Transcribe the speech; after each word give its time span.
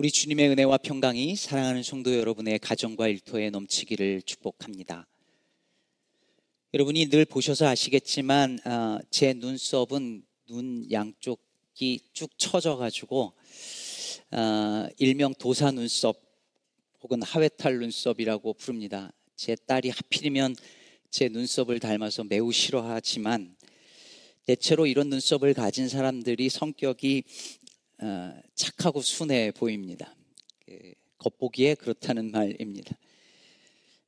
우리 0.00 0.12
주님의 0.12 0.50
은혜와 0.50 0.78
평강이 0.78 1.34
사랑하는 1.34 1.82
성도 1.82 2.16
여러분의 2.16 2.60
가정과 2.60 3.08
일터에 3.08 3.50
넘치기를 3.50 4.22
축복합니다. 4.22 5.08
여러분이 6.72 7.08
늘 7.08 7.24
보셔서 7.24 7.66
아시겠지만 7.66 8.60
어, 8.64 9.00
제 9.10 9.32
눈썹은 9.32 10.22
눈 10.46 10.88
양쪽이 10.92 12.00
쭉 12.12 12.30
처져가지고 12.38 13.32
어, 14.30 14.88
일명 14.98 15.34
도사 15.34 15.72
눈썹 15.72 16.16
혹은 17.02 17.20
하회탈 17.20 17.80
눈썹이라고 17.80 18.54
부릅니다. 18.54 19.12
제 19.34 19.56
딸이 19.56 19.90
하필이면 19.90 20.54
제 21.10 21.28
눈썹을 21.28 21.80
닮아서 21.80 22.22
매우 22.22 22.52
싫어하지만 22.52 23.56
대체로 24.48 24.86
이런 24.86 25.10
눈썹을 25.10 25.52
가진 25.54 25.88
사람들이 25.88 26.48
성격이 26.48 27.24
어, 27.24 27.57
착하고 28.54 29.00
순해 29.02 29.50
보입니다. 29.52 30.14
그, 30.66 30.94
겉보기에 31.18 31.74
그렇다는 31.74 32.30
말입니다. 32.30 32.96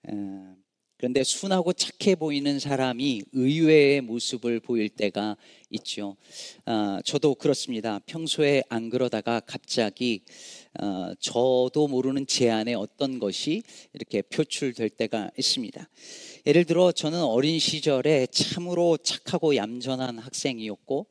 어, 0.08 0.56
그런데 0.96 1.24
순하고 1.24 1.72
착해 1.72 2.14
보이는 2.14 2.58
사람이 2.58 3.22
의외의 3.32 4.02
모습을 4.02 4.60
보일 4.60 4.90
때가 4.90 5.36
있죠. 5.70 6.16
어, 6.66 6.98
저도 7.04 7.36
그렇습니다. 7.36 8.00
평소에 8.04 8.62
안 8.68 8.90
그러다가 8.90 9.40
갑자기 9.40 10.20
어, 10.78 11.14
저도 11.18 11.88
모르는 11.88 12.26
제 12.26 12.50
안에 12.50 12.74
어떤 12.74 13.18
것이 13.18 13.62
이렇게 13.94 14.20
표출될 14.20 14.90
때가 14.90 15.30
있습니다. 15.38 15.88
예를 16.46 16.64
들어 16.66 16.92
저는 16.92 17.22
어린 17.22 17.58
시절에 17.58 18.26
참으로 18.26 18.98
착하고 18.98 19.56
얌전한 19.56 20.18
학생이었고 20.18 21.06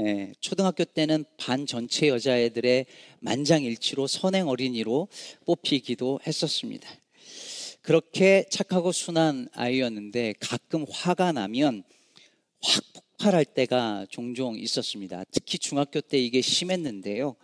예, 0.00 0.32
초등학교 0.40 0.84
때는 0.84 1.24
반 1.36 1.66
전체 1.66 2.08
여자애들의 2.08 2.86
만장일치로 3.20 4.06
선행 4.06 4.48
어린이로 4.48 5.08
뽑히기도 5.44 6.20
했었습니다. 6.26 6.88
그렇게 7.82 8.46
착하고 8.50 8.92
순한 8.92 9.48
아이였는데 9.52 10.34
가끔 10.40 10.86
화가 10.88 11.32
나면 11.32 11.82
확 12.62 12.84
폭발할 13.22 13.44
때가 13.44 14.06
종종 14.10 14.58
있었습니다. 14.58 15.22
특히 15.30 15.58
중학교 15.58 16.00
때 16.00 16.18
이게 16.18 16.40
심했는데요. 16.40 17.36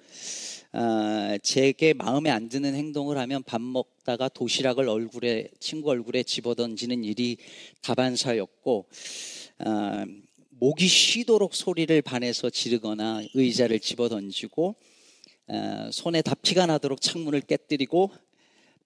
아, 0.73 1.39
제게 1.42 1.95
마음에 1.95 2.30
안 2.30 2.48
드는 2.48 2.75
행동을 2.75 3.17
하면 3.17 3.45
밥 3.45 3.61
먹다가 3.61 4.28
도시락을 4.28 4.89
얼굴에 4.89 5.51
친구 5.61 5.91
얼굴에 5.91 6.25
집어던지는 6.25 7.05
일이 7.05 7.36
다반사였고 7.83 8.86
아, 9.58 10.05
목이 10.61 10.89
쉬도록 10.89 11.55
소리를 11.55 12.03
반해서 12.03 12.51
지르거나 12.51 13.23
의자를 13.34 13.78
집어 13.78 14.09
던지고 14.09 14.75
아, 15.47 15.89
손에 15.92 16.20
다 16.20 16.34
피가 16.34 16.67
나도록 16.67 17.01
창문을 17.01 17.42
깨뜨리고 17.42 18.11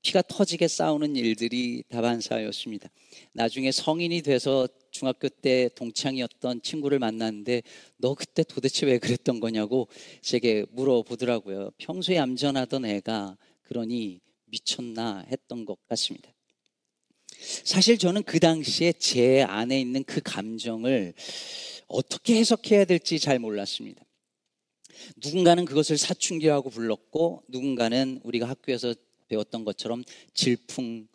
피가 0.02 0.22
터지게 0.22 0.68
싸우는 0.68 1.16
일들이 1.16 1.82
다반사였습니다. 1.88 2.90
나중에 3.32 3.72
성인이 3.72 4.20
돼서 4.20 4.68
중학교 4.90 5.30
때 5.30 5.70
동창이었던 5.74 6.60
친구를 6.60 6.98
만났는데 6.98 7.62
너 7.96 8.14
그때 8.14 8.42
도대체 8.42 8.84
왜 8.84 8.98
그랬던 8.98 9.40
거냐고 9.40 9.88
제게 10.20 10.66
물어보더라고요. 10.72 11.70
평소에 11.78 12.16
얌전하던 12.16 12.84
애가 12.84 13.38
그러니 13.62 14.20
미쳤나 14.46 15.24
했던 15.30 15.64
것 15.64 15.78
같습니다. 15.88 16.30
사실 17.42 17.98
저는 17.98 18.22
그 18.22 18.38
당시에 18.38 18.92
제 18.92 19.42
안에 19.42 19.80
있는 19.80 20.04
그 20.04 20.20
감정을 20.22 21.14
어떻게 21.88 22.36
해석해야 22.36 22.84
될지 22.84 23.18
잘 23.18 23.38
몰랐습니다. 23.38 24.02
누군가는 25.16 25.64
그것을 25.64 25.98
사춘기라고 25.98 26.70
불렀고 26.70 27.42
누군가는 27.48 28.20
우리가 28.22 28.48
학교에서 28.48 28.94
배웠던 29.28 29.64
것처럼 29.64 30.04
질풍노도의 30.34 31.08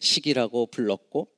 시기라고 0.00 0.66
불렀고 0.66 1.28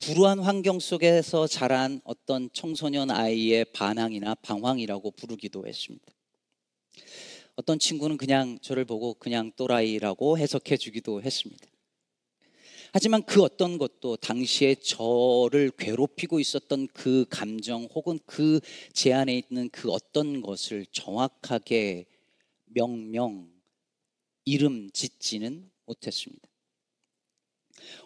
불우한 0.00 0.38
환경 0.38 0.78
속에서 0.78 1.46
자란 1.46 2.00
어떤 2.04 2.50
청소년 2.52 3.10
아이의 3.10 3.64
반항이나 3.72 4.34
방황이라고 4.36 5.10
부르기도 5.12 5.66
했습니다. 5.66 6.04
어떤 7.56 7.78
친구는 7.78 8.18
그냥 8.18 8.58
저를 8.60 8.84
보고 8.84 9.14
그냥 9.14 9.50
또라이라고 9.56 10.38
해석해 10.38 10.76
주기도 10.76 11.22
했습니다. 11.22 11.66
하지만 12.92 13.22
그 13.24 13.42
어떤 13.42 13.78
것도 13.78 14.16
당시에 14.16 14.76
저를 14.76 15.70
괴롭히고 15.76 16.40
있었던 16.40 16.88
그 16.92 17.26
감정 17.28 17.84
혹은 17.94 18.18
그 18.26 18.60
제 18.92 19.12
안에 19.12 19.36
있는 19.36 19.68
그 19.70 19.90
어떤 19.90 20.40
것을 20.40 20.86
정확하게 20.92 22.06
명명 22.66 23.50
이름 24.44 24.90
짓지는 24.92 25.70
못했습니다. 25.86 26.48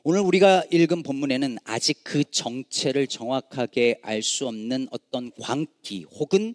오늘 0.03 0.21
우리가 0.21 0.65
읽은 0.73 1.03
본문에는 1.03 1.59
아직 1.65 2.01
그 2.03 2.25
정체를 2.25 3.07
정확하게 3.07 4.01
알 4.03 4.23
수 4.23 4.47
없는 4.49 4.89
어떤 4.91 5.31
광기 5.41 6.05
혹은 6.05 6.55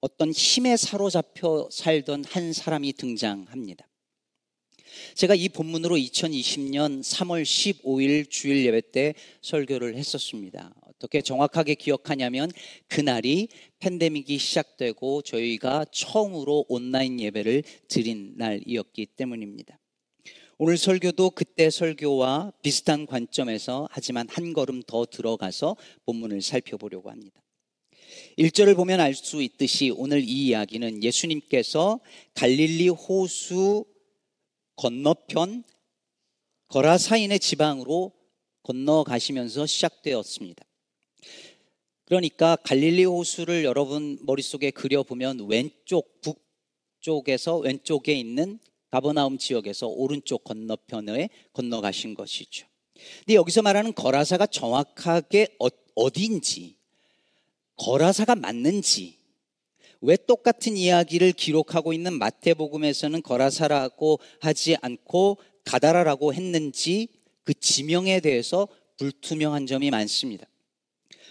어떤 0.00 0.30
힘에 0.32 0.76
사로잡혀 0.76 1.68
살던 1.70 2.24
한 2.24 2.52
사람이 2.52 2.92
등장합니다. 2.94 3.86
제가 5.14 5.34
이 5.34 5.48
본문으로 5.48 5.96
2020년 5.96 7.02
3월 7.02 7.42
15일 7.42 8.28
주일 8.30 8.64
예배 8.66 8.92
때 8.92 9.14
설교를 9.42 9.96
했었습니다. 9.96 10.74
어떻게 10.86 11.20
정확하게 11.20 11.74
기억하냐면 11.74 12.50
그날이 12.88 13.48
팬데믹이 13.80 14.38
시작되고 14.38 15.22
저희가 15.22 15.86
처음으로 15.90 16.66
온라인 16.68 17.18
예배를 17.18 17.64
드린 17.88 18.34
날이었기 18.36 19.06
때문입니다. 19.06 19.78
오늘 20.58 20.76
설교도 20.76 21.30
그때 21.30 21.70
설교와 21.70 22.52
비슷한 22.62 23.06
관점에서 23.06 23.88
하지만 23.90 24.28
한 24.30 24.52
걸음 24.52 24.82
더 24.86 25.04
들어가서 25.06 25.76
본문을 26.04 26.40
살펴보려고 26.40 27.10
합니다. 27.10 27.42
1절을 28.38 28.76
보면 28.76 29.00
알 29.00 29.14
수 29.14 29.42
있듯이 29.42 29.90
오늘 29.90 30.22
이 30.22 30.46
이야기는 30.46 31.02
예수님께서 31.02 32.00
갈릴리 32.34 32.88
호수 32.90 33.84
건너편 34.76 35.64
거라사인의 36.68 37.38
지방으로 37.38 38.12
건너가시면서 38.62 39.66
시작되었습니다. 39.66 40.64
그러니까 42.04 42.56
갈릴리 42.56 43.04
호수를 43.04 43.64
여러분 43.64 44.18
머릿속에 44.22 44.70
그려보면 44.70 45.48
왼쪽 45.48 46.20
북쪽에서 46.20 47.58
왼쪽에 47.58 48.14
있는 48.14 48.58
가버나움 48.90 49.38
지역에서 49.38 49.86
오른쪽 49.86 50.44
건너편에 50.44 51.30
건너가신 51.54 52.14
것이죠. 52.14 52.66
근데 53.20 53.34
여기서 53.34 53.62
말하는 53.62 53.94
거라사가 53.94 54.46
정확하게 54.46 55.56
어, 55.58 55.68
어딘지, 55.94 56.76
거라사가 57.76 58.34
맞는지, 58.34 59.18
왜 60.02 60.16
똑같은 60.16 60.76
이야기를 60.76 61.32
기록하고 61.32 61.92
있는 61.92 62.12
마태복음에서는 62.18 63.22
거라사라고 63.22 64.18
하지 64.40 64.76
않고 64.82 65.38
가다라라고 65.64 66.34
했는지 66.34 67.08
그 67.44 67.54
지명에 67.54 68.20
대해서 68.20 68.68
불투명한 68.98 69.66
점이 69.66 69.90
많습니다. 69.90 70.46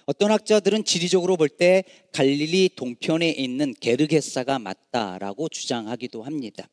어떤 0.05 0.31
학자들은 0.31 0.83
지리적으로 0.83 1.37
볼 1.37 1.49
때 1.49 1.83
갈릴리 2.11 2.71
동편에 2.75 3.29
있는 3.29 3.73
게르게사가 3.79 4.57
맞다라고 4.57 5.47
주장하기도 5.49 6.23
합니다. 6.23 6.67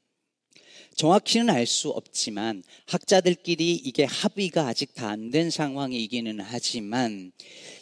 정확히는 0.99 1.49
알 1.51 1.65
수 1.65 1.91
없지만 1.91 2.65
학자들끼리 2.87 3.73
이게 3.73 4.03
합의가 4.03 4.67
아직 4.67 4.95
다 4.95 5.11
안 5.13 5.31
된 5.31 5.49
상황이기는 5.49 6.41
하지만 6.41 7.31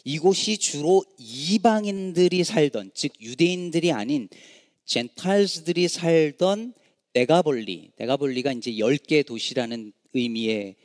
이곳이 0.04 0.58
주로 0.58 1.02
이방인들이 1.18 2.44
살던 2.44 2.90
즉 2.92 3.12
유대인들이 3.18 3.90
아닌 3.92 4.28
젠탈스들이 4.84 5.88
살던 5.88 6.74
네가볼리, 7.14 7.92
네가볼리가 7.96 8.52
이제 8.52 8.72
10개 8.72 9.24
도시라는 9.24 9.94
의미의 10.12 10.76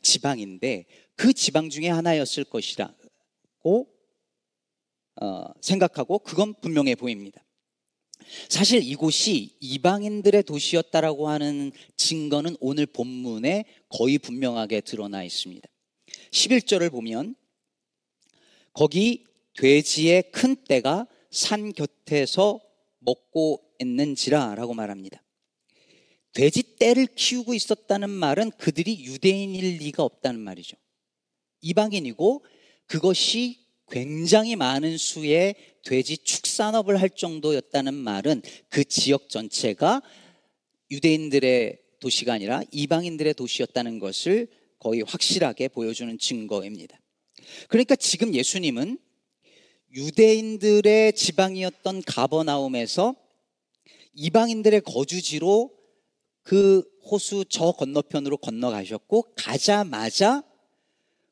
지방인데 0.00 0.86
그 1.16 1.34
지방 1.34 1.68
중에 1.68 1.88
하나였을 1.90 2.44
것이라고 2.44 3.86
어, 5.20 5.44
생각하고 5.60 6.20
그건 6.20 6.54
분명해 6.62 6.94
보입니다. 6.94 7.42
사실 8.48 8.82
이곳이 8.82 9.56
이방인들의 9.60 10.42
도시였다라고 10.44 11.28
하는 11.28 11.72
증거는 11.96 12.56
오늘 12.60 12.86
본문에 12.86 13.64
거의 13.88 14.18
분명하게 14.18 14.82
드러나 14.82 15.24
있습니다. 15.24 15.68
11절을 16.30 16.90
보면 16.90 17.34
거기 18.72 19.24
돼지의 19.54 20.30
큰 20.30 20.56
떼가 20.66 21.06
산 21.30 21.72
곁에서 21.72 22.60
먹고 23.00 23.62
있는지라 23.80 24.54
라고 24.54 24.74
말합니다. 24.74 25.22
돼지 26.32 26.76
떼를 26.76 27.06
키우고 27.06 27.54
있었다는 27.54 28.10
말은 28.10 28.52
그들이 28.52 29.04
유대인일 29.04 29.78
리가 29.78 30.04
없다는 30.04 30.40
말이죠. 30.40 30.76
이방인이고 31.62 32.44
그것이 32.86 33.67
굉장히 33.90 34.56
많은 34.56 34.96
수의 34.98 35.54
돼지 35.84 36.18
축산업을 36.18 37.00
할 37.00 37.10
정도였다는 37.10 37.94
말은 37.94 38.42
그 38.68 38.84
지역 38.84 39.28
전체가 39.28 40.02
유대인들의 40.90 41.78
도시가 42.00 42.34
아니라 42.34 42.62
이방인들의 42.70 43.34
도시였다는 43.34 43.98
것을 43.98 44.48
거의 44.78 45.02
확실하게 45.02 45.68
보여주는 45.68 46.16
증거입니다. 46.18 46.98
그러니까 47.68 47.96
지금 47.96 48.34
예수님은 48.34 48.98
유대인들의 49.92 51.14
지방이었던 51.14 52.02
가버나움에서 52.02 53.16
이방인들의 54.14 54.82
거주지로 54.82 55.72
그 56.42 56.82
호수 57.04 57.44
저 57.48 57.72
건너편으로 57.72 58.36
건너가셨고 58.36 59.34
가자마자 59.34 60.42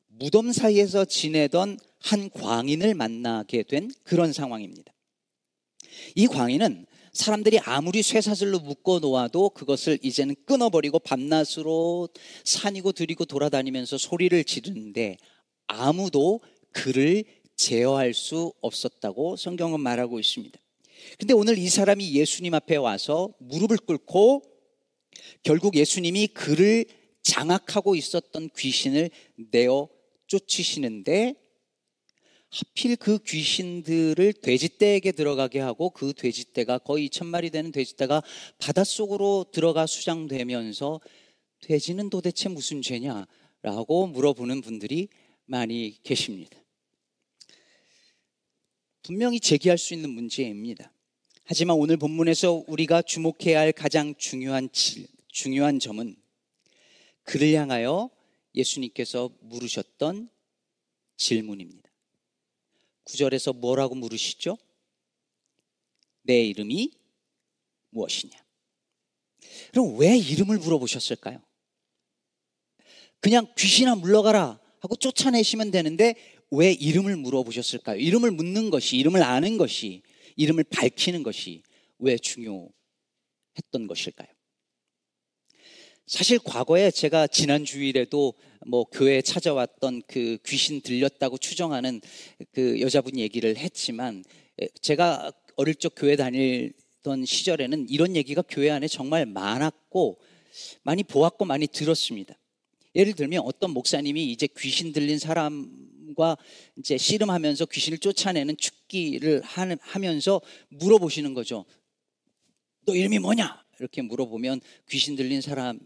무덤 0.07 0.51
사이에서 0.51 1.05
지내던 1.05 1.77
한 1.99 2.29
광인을 2.29 2.93
만나게 2.93 3.63
된 3.63 3.91
그런 4.03 4.33
상황입니다. 4.33 4.93
이 6.15 6.27
광인은 6.27 6.85
사람들이 7.13 7.59
아무리 7.59 8.03
쇠사슬로 8.03 8.59
묶어 8.59 8.99
놓아도 8.99 9.49
그것을 9.49 9.97
이제는 10.03 10.35
끊어버리고 10.45 10.99
밤낮으로 10.99 12.09
산이고 12.43 12.91
들이고 12.91 13.25
돌아다니면서 13.25 13.97
소리를 13.97 14.43
지르는데 14.43 15.17
아무도 15.65 16.41
그를 16.71 17.23
제어할 17.55 18.13
수 18.13 18.53
없었다고 18.61 19.35
성경은 19.35 19.79
말하고 19.79 20.19
있습니다. 20.19 20.59
근데 21.17 21.33
오늘 21.33 21.57
이 21.57 21.67
사람이 21.69 22.13
예수님 22.13 22.53
앞에 22.53 22.75
와서 22.75 23.33
무릎을 23.39 23.77
꿇고 23.77 24.43
결국 25.43 25.75
예수님이 25.75 26.27
그를 26.27 26.85
장악하고 27.23 27.95
있었던 27.95 28.49
귀신을 28.55 29.09
내어 29.51 29.89
쫓으시는데 30.27 31.35
하필 32.57 32.95
그 32.95 33.19
귀신들을 33.19 34.33
돼지떼에게 34.33 35.11
들어가게 35.11 35.59
하고 35.59 35.91
그 35.91 36.13
돼지떼가 36.13 36.79
거의 36.79 37.07
2천 37.07 37.27
마리 37.27 37.51
되는 37.51 37.71
돼지떼가 37.71 38.23
바닷속으로 38.57 39.45
들어가 39.51 39.85
수장되면서 39.85 40.99
돼지는 41.61 42.09
도대체 42.09 42.49
무슨 42.49 42.81
죄냐라고 42.81 44.07
물어보는 44.07 44.61
분들이 44.61 45.07
많이 45.45 46.01
계십니다. 46.01 46.57
분명히 49.03 49.39
제기할 49.39 49.77
수 49.77 49.93
있는 49.93 50.09
문제입니다. 50.09 50.91
하지만 51.43 51.77
오늘 51.77 51.97
본문에서 51.97 52.63
우리가 52.67 53.03
주목해야 53.03 53.59
할 53.59 53.71
가장 53.71 54.15
중요한 54.17 54.69
질, 54.71 55.07
중요한 55.27 55.79
점은 55.79 56.15
그를 57.21 57.53
향하여 57.53 58.09
예수님께서 58.55 59.29
물으셨던 59.41 60.29
질문입니다. 61.17 61.86
구절에서 63.07 63.53
뭐라고 63.53 63.95
물으시죠? 63.95 64.57
내 66.23 66.41
이름이 66.43 66.91
무엇이냐? 67.91 68.37
그럼 69.71 69.97
왜 69.97 70.17
이름을 70.17 70.57
물어보셨을까요? 70.57 71.41
그냥 73.19 73.47
귀신아 73.57 73.95
물러가라 73.95 74.59
하고 74.79 74.95
쫓아내시면 74.95 75.71
되는데 75.71 76.15
왜 76.51 76.71
이름을 76.71 77.15
물어보셨을까요? 77.15 77.97
이름을 77.97 78.31
묻는 78.31 78.69
것이, 78.69 78.97
이름을 78.97 79.23
아는 79.23 79.57
것이, 79.57 80.03
이름을 80.35 80.65
밝히는 80.65 81.23
것이 81.23 81.63
왜 81.99 82.17
중요했던 82.17 82.71
것일까요? 83.87 84.27
사실 86.07 86.39
과거에 86.39 86.89
제가 86.89 87.27
지난 87.27 87.65
주일에도 87.65 88.33
뭐 88.65 88.85
교회에 88.85 89.21
찾아왔던 89.21 90.03
그 90.07 90.37
귀신 90.45 90.79
들렸다고 90.79 91.37
추정하는 91.37 91.99
그 92.53 92.79
여자분 92.79 93.17
얘기를 93.17 93.57
했지만 93.57 94.23
제가 94.79 95.33
어릴 95.57 95.75
적 95.75 95.91
교회 95.97 96.15
다닐던 96.15 97.25
시절에는 97.25 97.89
이런 97.89 98.15
얘기가 98.15 98.41
교회 98.47 98.69
안에 98.69 98.87
정말 98.87 99.25
많았고 99.25 100.17
많이 100.83 101.03
보았고 101.03 101.43
많이 101.43 101.67
들었습니다. 101.67 102.39
예를 102.95 103.11
들면 103.11 103.41
어떤 103.43 103.71
목사님이 103.71 104.31
이제 104.31 104.47
귀신 104.57 104.93
들린 104.93 105.19
사람과 105.19 106.37
이제 106.77 106.97
씨름하면서 106.97 107.65
귀신을 107.65 107.97
쫓아내는 107.97 108.55
축기를 108.55 109.41
하면서 109.43 110.39
물어보시는 110.69 111.33
거죠. 111.33 111.65
너 112.85 112.95
이름이 112.95 113.19
뭐냐? 113.19 113.61
이렇게 113.79 114.01
물어보면 114.01 114.61
귀신 114.89 115.15
들린 115.15 115.41
사람 115.41 115.79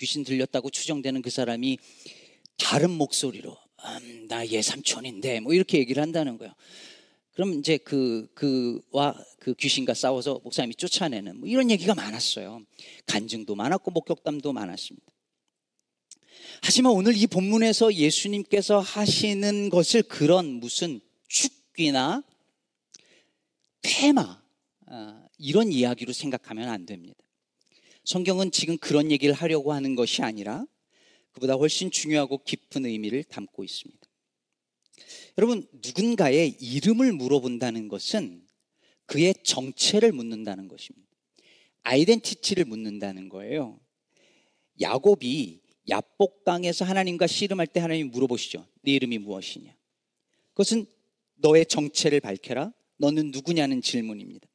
귀신 0.00 0.24
들렸다고 0.24 0.70
추정되는 0.70 1.20
그 1.20 1.28
사람이 1.28 1.78
다른 2.56 2.90
목소리로 2.90 3.56
음, 3.84 4.26
나얘 4.28 4.62
삼촌인데 4.62 5.40
뭐 5.40 5.52
이렇게 5.52 5.78
얘기를 5.78 6.02
한다는 6.02 6.38
거예요. 6.38 6.54
그럼 7.32 7.58
이제 7.58 7.76
그 7.78 8.28
그와 8.34 9.14
그 9.38 9.54
귀신과 9.54 9.94
싸워서 9.94 10.40
목사님이 10.42 10.74
쫓아내는 10.74 11.40
뭐 11.40 11.48
이런 11.48 11.70
얘기가 11.70 11.94
많았어요. 11.94 12.62
간증도 13.06 13.54
많았고 13.54 13.90
목격담도 13.90 14.52
많았습니다. 14.52 15.06
하지만 16.62 16.92
오늘 16.92 17.16
이 17.16 17.26
본문에서 17.26 17.94
예수님께서 17.94 18.80
하시는 18.80 19.70
것을 19.70 20.02
그런 20.02 20.46
무슨 20.46 21.00
축기나 21.28 22.22
테마 23.82 24.42
아, 24.86 25.26
이런 25.38 25.72
이야기로 25.72 26.12
생각하면 26.12 26.68
안 26.68 26.84
됩니다. 26.84 27.22
성경은 28.10 28.50
지금 28.50 28.76
그런 28.76 29.12
얘기를 29.12 29.32
하려고 29.32 29.72
하는 29.72 29.94
것이 29.94 30.22
아니라 30.22 30.66
그보다 31.30 31.54
훨씬 31.54 31.92
중요하고 31.92 32.42
깊은 32.42 32.84
의미를 32.84 33.22
담고 33.22 33.62
있습니다. 33.62 34.00
여러분, 35.38 35.64
누군가의 35.74 36.56
이름을 36.60 37.12
물어본다는 37.12 37.86
것은 37.86 38.44
그의 39.06 39.32
정체를 39.44 40.10
묻는다는 40.10 40.66
것입니다. 40.66 41.06
아이덴티티를 41.84 42.64
묻는다는 42.64 43.28
거예요. 43.28 43.78
야곱이 44.80 45.60
야복강에서 45.88 46.84
하나님과 46.84 47.28
씨름할 47.28 47.68
때 47.68 47.78
하나님이 47.78 48.10
물어보시죠. 48.10 48.66
네 48.82 48.90
이름이 48.90 49.18
무엇이냐? 49.18 49.72
그것은 50.54 50.84
너의 51.36 51.64
정체를 51.64 52.18
밝혀라. 52.18 52.72
너는 52.96 53.30
누구냐는 53.30 53.80
질문입니다. 53.80 54.48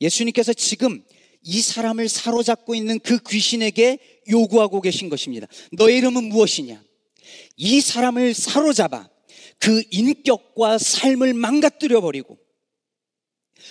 예수님께서 0.00 0.52
지금 0.52 1.04
이 1.48 1.60
사람을 1.60 2.08
사로잡고 2.08 2.74
있는 2.74 2.98
그 2.98 3.18
귀신에게 3.18 3.98
요구하고 4.28 4.80
계신 4.80 5.08
것입니다. 5.08 5.46
너의 5.70 5.98
이름은 5.98 6.24
무엇이냐? 6.24 6.82
이 7.56 7.80
사람을 7.80 8.34
사로잡아 8.34 9.08
그 9.60 9.80
인격과 9.92 10.78
삶을 10.78 11.34
망가뜨려 11.34 12.00
버리고 12.00 12.36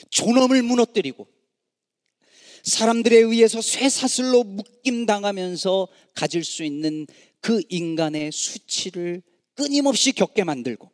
존엄을 0.09 0.63
무너뜨리고 0.63 1.27
사람들에 2.63 3.17
의해서 3.17 3.61
쇠사슬로 3.61 4.45
묶임 4.45 5.05
당하면서 5.05 5.89
가질 6.13 6.45
수 6.45 6.63
있는 6.63 7.05
그 7.41 7.61
인간의 7.67 8.31
수치를 8.31 9.21
끊임없이 9.53 10.13
겪게 10.13 10.45
만들고 10.45 10.89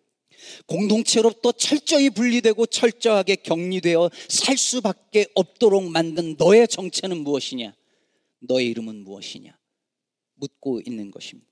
공동체로부터 0.65 1.51
철저히 1.51 2.09
분리되고 2.09 2.65
철저하게 2.65 3.37
격리되어 3.37 4.09
살 4.29 4.57
수밖에 4.57 5.27
없도록 5.35 5.83
만든 5.89 6.35
너의 6.37 6.67
정체는 6.67 7.17
무엇이냐? 7.17 7.73
너의 8.39 8.67
이름은 8.67 9.03
무엇이냐? 9.03 9.57
묻고 10.35 10.81
있는 10.85 11.11
것입니다. 11.11 11.49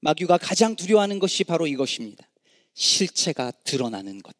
마귀가 0.00 0.38
가장 0.38 0.76
두려워하는 0.76 1.18
것이 1.18 1.44
바로 1.44 1.66
이것입니다. 1.66 2.30
실체가 2.74 3.50
드러나는 3.64 4.18
것, 4.20 4.34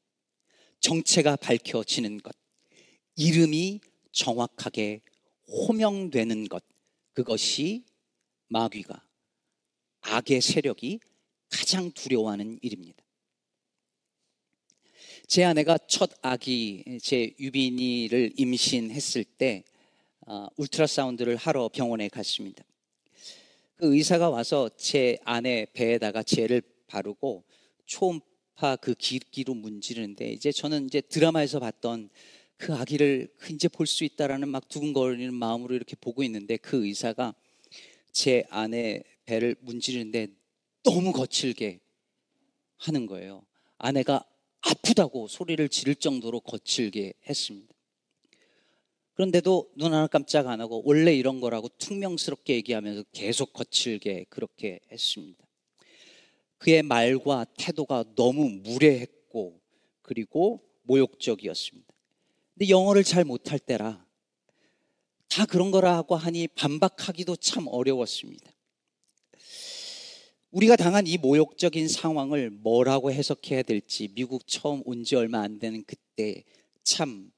정체가 0.80 1.36
밝혀지는 1.36 2.18
것, 2.18 2.34
이름이 3.16 3.80
정확하게 4.12 5.02
호명되는 5.46 6.48
것, 6.48 6.64
그것이 7.12 7.84
마귀가 8.48 9.06
악의 10.00 10.40
세력이 10.40 11.00
가장 11.50 11.90
두려워하는 11.92 12.58
일입니다. 12.62 13.04
제 15.30 15.44
아내가 15.44 15.78
첫 15.86 16.10
아기 16.22 16.82
제 17.00 17.32
유빈이를 17.38 18.32
임신했을 18.36 19.22
때 19.22 19.62
어, 20.26 20.48
울트라사운드를 20.56 21.36
하러 21.36 21.68
병원에 21.68 22.08
갔습니다. 22.08 22.64
그 23.76 23.94
의사가 23.94 24.28
와서 24.28 24.68
제 24.76 25.18
아내 25.22 25.68
배에다가 25.72 26.24
젤을 26.24 26.62
바르고 26.88 27.44
초음파 27.86 28.74
그 28.80 28.94
기기로 28.94 29.54
문지르는데 29.54 30.32
이제 30.32 30.50
저는 30.50 30.86
이제 30.86 31.00
드라마에서 31.00 31.60
봤던 31.60 32.10
그 32.56 32.74
아기를 32.74 33.32
이제 33.52 33.68
볼 33.68 33.86
수 33.86 34.02
있다라는 34.02 34.48
막 34.48 34.68
두근거리는 34.68 35.32
마음으로 35.32 35.76
이렇게 35.76 35.94
보고 35.94 36.24
있는데 36.24 36.56
그 36.56 36.84
의사가 36.84 37.36
제 38.10 38.42
아내 38.50 39.04
배를 39.26 39.54
문지르는데 39.60 40.26
너무 40.82 41.12
거칠게 41.12 41.78
하는 42.78 43.06
거예요. 43.06 43.44
아내가 43.78 44.24
아프다고 44.62 45.28
소리를 45.28 45.68
지를 45.68 45.94
정도로 45.94 46.40
거칠게 46.40 47.14
했습니다. 47.28 47.74
그런데도 49.14 49.70
눈 49.76 49.92
하나 49.92 50.06
깜짝 50.06 50.46
안 50.46 50.60
하고 50.60 50.82
원래 50.84 51.14
이런 51.14 51.40
거라고 51.40 51.68
퉁명스럽게 51.78 52.54
얘기하면서 52.54 53.04
계속 53.12 53.52
거칠게 53.52 54.26
그렇게 54.30 54.80
했습니다. 54.90 55.46
그의 56.58 56.82
말과 56.82 57.44
태도가 57.58 58.04
너무 58.14 58.48
무례했고 58.48 59.60
그리고 60.02 60.62
모욕적이었습니다. 60.82 61.94
근데 62.54 62.68
영어를 62.70 63.04
잘 63.04 63.24
못할 63.24 63.58
때라 63.58 64.04
다 65.28 65.46
그런 65.46 65.70
거라고 65.70 66.16
하니 66.16 66.48
반박하기도 66.48 67.36
참 67.36 67.66
어려웠습니다. 67.68 68.50
우리가 70.50 70.74
당한 70.74 71.06
이 71.06 71.16
모욕적인 71.16 71.86
상황을 71.88 72.50
뭐라고 72.50 73.12
해석해야 73.12 73.62
될지 73.62 74.08
미국 74.14 74.46
처음 74.48 74.82
온 74.84 75.04
지 75.04 75.14
얼마 75.14 75.42
안 75.42 75.58
되는 75.60 75.84
그때 75.84 76.42
참 76.82 77.30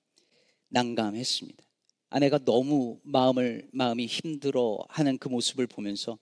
난감했습니다. 0.69 1.63
아내가 2.09 2.39
너무 2.39 3.01
마음을 3.03 3.69
마음이 3.73 4.07
힘들어 4.07 4.79
하는 4.89 5.19
그 5.19 5.29
모습을 5.29 5.67
보면서 5.67 6.19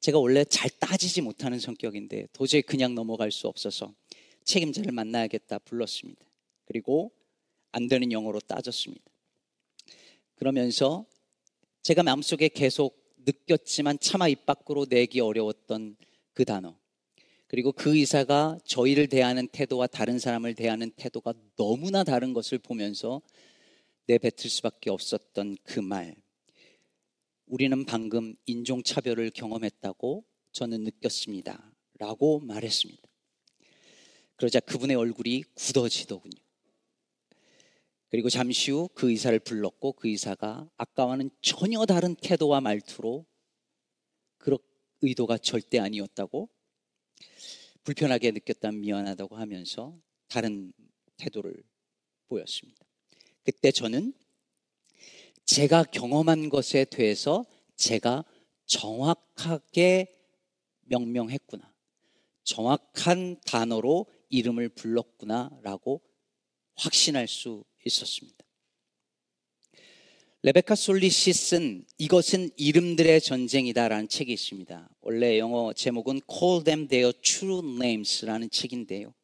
제가 0.00 0.18
원래 0.18 0.44
잘 0.44 0.70
따지지 0.70 1.20
못하는 1.20 1.58
성격인데 1.58 2.28
도저히 2.32 2.62
그냥 2.62 2.94
넘어갈 2.94 3.32
수 3.32 3.48
없어서 3.48 3.92
책임자를 4.44 4.92
만나야겠다 4.92 5.58
불렀습니다. 5.60 6.24
그리고 6.64 7.10
안 7.72 7.88
되는 7.88 8.12
영어로 8.12 8.38
따졌습니다. 8.40 9.04
그러면서 10.36 11.06
제가 11.82 12.02
마음속에 12.04 12.48
계속 12.48 13.03
느꼈지만 13.26 13.98
차마 14.00 14.28
입 14.28 14.46
밖으로 14.46 14.86
내기 14.88 15.20
어려웠던 15.20 15.96
그 16.32 16.44
단어. 16.44 16.78
그리고 17.46 17.72
그 17.72 17.96
의사가 17.96 18.58
저희를 18.64 19.08
대하는 19.08 19.46
태도와 19.48 19.86
다른 19.86 20.18
사람을 20.18 20.54
대하는 20.54 20.90
태도가 20.90 21.34
너무나 21.56 22.02
다른 22.02 22.32
것을 22.32 22.58
보면서 22.58 23.22
내뱉을 24.06 24.50
수밖에 24.50 24.90
없었던 24.90 25.56
그 25.62 25.80
말. 25.80 26.16
우리는 27.46 27.84
방금 27.84 28.34
인종차별을 28.46 29.30
경험했다고 29.30 30.24
저는 30.52 30.84
느꼈습니다. 30.84 31.72
라고 31.98 32.40
말했습니다. 32.40 33.02
그러자 34.36 34.60
그분의 34.60 34.96
얼굴이 34.96 35.44
굳어지더군요. 35.54 36.43
그리고 38.14 38.30
잠시 38.30 38.70
후 38.70 38.88
그 38.94 39.10
의사를 39.10 39.36
불렀고 39.40 39.94
그 39.94 40.06
의사가 40.06 40.70
아까와는 40.76 41.30
전혀 41.42 41.84
다른 41.84 42.14
태도와 42.14 42.60
말투로 42.60 43.26
그런 44.38 44.60
의도가 45.02 45.38
절대 45.38 45.80
아니었다고 45.80 46.48
불편하게 47.82 48.30
느꼈다면 48.30 48.82
미안하다고 48.82 49.36
하면서 49.36 49.98
다른 50.28 50.72
태도를 51.16 51.60
보였습니다. 52.28 52.86
그때 53.42 53.72
저는 53.72 54.14
제가 55.44 55.82
경험한 55.82 56.50
것에 56.50 56.84
대해서 56.84 57.44
제가 57.74 58.24
정확하게 58.66 60.16
명명했구나. 60.82 61.68
정확한 62.44 63.40
단어로 63.44 64.06
이름을 64.28 64.68
불렀구나라고 64.68 66.00
확신할 66.76 67.26
수 67.26 67.64
있었습니다. 67.84 68.44
레베카 70.42 70.74
솔리시 70.74 71.32
쓴 71.32 71.86
이것은 71.96 72.50
이름들의 72.56 73.20
전쟁이다라는 73.22 74.08
책이 74.08 74.30
있습니다. 74.32 74.90
원래 75.00 75.38
영어 75.38 75.72
제목은 75.72 76.20
Call 76.30 76.64
Them 76.64 76.88
Their 76.88 77.18
True 77.22 77.60
Names라는 77.60 78.50
책인데요. 78.50 79.14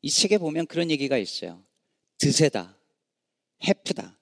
이 0.00 0.10
책에 0.10 0.38
보면 0.38 0.66
그런 0.66 0.90
얘기가 0.90 1.18
있어요. 1.18 1.62
드세다, 2.18 2.78
해프다, 3.66 4.18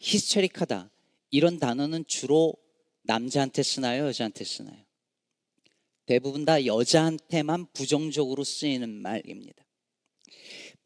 히스테릭하다 0.00 0.90
이런 1.30 1.58
단어는 1.58 2.04
주로 2.06 2.54
남자한테 3.02 3.62
쓰나요, 3.62 4.06
여자한테 4.06 4.44
쓰나요? 4.44 4.84
대부분 6.06 6.44
다 6.44 6.64
여자한테만 6.64 7.66
부정적으로 7.72 8.44
쓰이는 8.44 8.88
말입니다. 8.88 9.65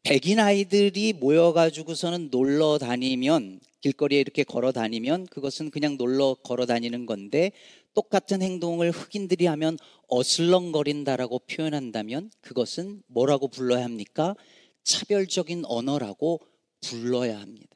백인 0.03 0.39
아이들이 0.39 1.13
모여가지고서는 1.13 2.29
놀러 2.31 2.79
다니면 2.79 3.59
길거리에 3.81 4.19
이렇게 4.19 4.43
걸어 4.43 4.71
다니면 4.71 5.27
그것은 5.27 5.69
그냥 5.69 5.97
놀러 5.97 6.35
걸어 6.43 6.65
다니는 6.65 7.05
건데 7.05 7.51
똑같은 7.93 8.41
행동을 8.41 8.91
흑인들이 8.91 9.45
하면 9.45 9.77
어슬렁거린다라고 10.07 11.39
표현한다면 11.39 12.31
그것은 12.41 13.03
뭐라고 13.07 13.47
불러야 13.47 13.83
합니까? 13.83 14.35
차별적인 14.83 15.65
언어라고 15.65 16.41
불러야 16.81 17.39
합니다. 17.39 17.67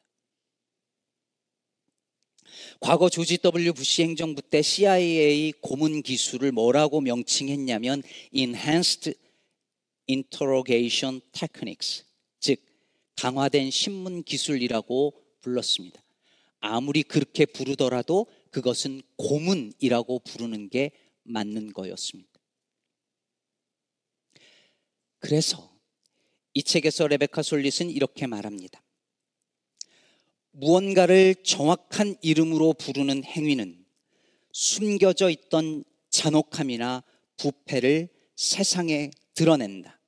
과거 2.79 3.09
조지 3.09 3.37
W 3.37 3.73
부시 3.73 4.03
행정부 4.03 4.41
때 4.41 4.61
CIA 4.61 5.53
고문 5.61 6.01
기술을 6.01 6.51
뭐라고 6.51 7.01
명칭했냐면 7.01 8.01
Enhanced 8.33 9.13
Interrogation 10.07 11.21
Techniques, 11.31 12.03
즉 12.03 12.14
강화된 13.17 13.71
신문 13.71 14.23
기술이라고 14.23 15.13
불렀습니다. 15.41 16.03
아무리 16.59 17.03
그렇게 17.03 17.45
부르더라도 17.45 18.27
그것은 18.51 19.01
고문이라고 19.17 20.19
부르는 20.19 20.69
게 20.69 20.91
맞는 21.23 21.73
거였습니다. 21.73 22.31
그래서 25.19 25.75
이 26.53 26.63
책에서 26.63 27.07
레베카 27.07 27.41
솔릿은 27.41 27.89
이렇게 27.89 28.27
말합니다. 28.27 28.81
무언가를 30.51 31.35
정확한 31.43 32.15
이름으로 32.21 32.73
부르는 32.73 33.23
행위는 33.23 33.85
숨겨져 34.53 35.29
있던 35.29 35.83
잔혹함이나 36.09 37.03
부패를 37.37 38.07
세상에 38.35 39.11
드러낸다. 39.33 39.99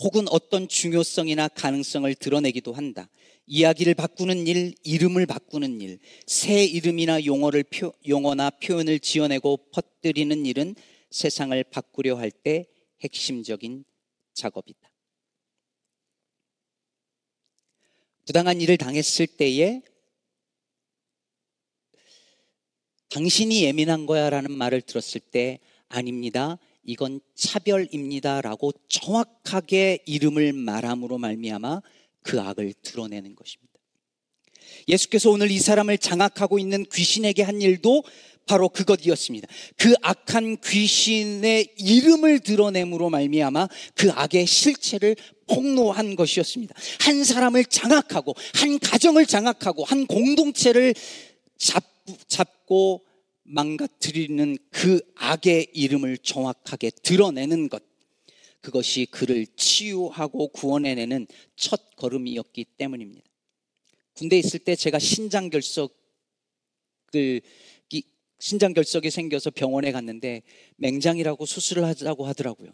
혹은 0.00 0.26
어떤 0.30 0.66
중요성이나 0.66 1.48
가능성을 1.48 2.12
드러내기도 2.14 2.72
한다. 2.72 3.08
이야기를 3.46 3.94
바꾸는 3.94 4.46
일, 4.46 4.74
이름을 4.82 5.26
바꾸는 5.26 5.80
일, 5.80 5.98
새 6.26 6.64
이름이나 6.64 7.24
용어를 7.26 7.64
표, 7.64 7.92
용어나 8.08 8.50
표현을 8.50 8.98
지어내고 9.00 9.70
퍼뜨리는 9.72 10.46
일은 10.46 10.74
세상을 11.10 11.62
바꾸려 11.64 12.16
할 12.16 12.30
때 12.30 12.66
핵심적인 13.02 13.84
작업이다. 14.34 14.90
부당한 18.26 18.60
일을 18.60 18.76
당했을 18.76 19.26
때에 19.26 19.82
당신이 23.10 23.64
예민한 23.64 24.06
거야 24.06 24.30
라는 24.30 24.52
말을 24.52 24.82
들었을 24.82 25.20
때 25.20 25.58
아닙니다. 25.88 26.58
이건 26.84 27.20
차별입니다. 27.34 28.40
라고 28.40 28.72
정확하게 28.88 30.00
이름을 30.06 30.52
말함으로 30.52 31.18
말미암아 31.18 31.82
그 32.22 32.40
악을 32.40 32.74
드러내는 32.82 33.34
것입니다. 33.34 33.70
예수께서 34.88 35.30
오늘 35.30 35.50
이 35.50 35.58
사람을 35.58 35.98
장악하고 35.98 36.58
있는 36.58 36.84
귀신에게 36.92 37.42
한 37.42 37.60
일도 37.60 38.04
바로 38.46 38.68
그것이었습니다. 38.68 39.46
그 39.76 39.94
악한 40.02 40.58
귀신의 40.64 41.74
이름을 41.78 42.40
드러냄으로 42.40 43.10
말미암아 43.10 43.68
그 43.94 44.10
악의 44.10 44.46
실체를 44.46 45.16
폭로한 45.46 46.16
것이었습니다. 46.16 46.74
한 47.00 47.24
사람을 47.24 47.64
장악하고 47.66 48.34
한 48.54 48.78
가정을 48.78 49.26
장악하고 49.26 49.84
한 49.84 50.06
공동체를 50.06 50.94
잡, 51.58 51.84
잡고 52.26 53.04
망가뜨리는 53.50 54.56
그 54.70 55.00
악의 55.16 55.70
이름을 55.74 56.18
정확하게 56.18 56.90
드러내는 57.02 57.68
것. 57.68 57.82
그것이 58.60 59.06
그를 59.10 59.46
치유하고 59.56 60.48
구원해내는 60.48 61.26
첫 61.56 61.96
걸음이었기 61.96 62.64
때문입니다. 62.76 63.26
군대에 64.14 64.38
있을 64.38 64.60
때 64.60 64.76
제가 64.76 64.98
신장결석을 64.98 65.90
신장결석이 68.38 69.10
생겨서 69.10 69.50
병원에 69.50 69.92
갔는데 69.92 70.42
맹장이라고 70.76 71.44
수술을 71.44 71.84
하자고 71.84 72.26
하더라고요. 72.26 72.70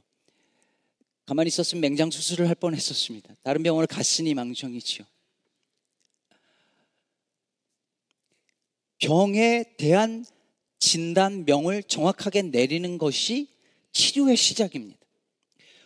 가만히 1.25 1.49
있었으면 1.49 1.80
맹장 1.80 2.11
수술을 2.11 2.49
할 2.49 2.54
뻔했었습니다. 2.54 3.35
다른 3.42 3.62
병원을 3.62 3.87
갔으니 3.88 4.35
망정이지요. 4.35 5.04
병에 8.99 9.64
대한 9.76 10.25
진단명을 10.78 11.83
정확하게 11.85 12.42
내리는 12.42 12.99
것이 12.99 13.49
치료의 13.92 14.37
시작입니다. 14.37 14.99